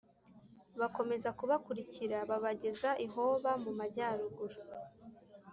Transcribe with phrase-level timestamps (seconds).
[0.79, 4.57] bakomeza kubakurikira babageza i Hoba mu majyaruguru